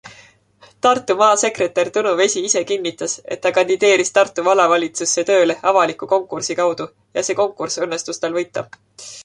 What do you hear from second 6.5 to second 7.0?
kaudu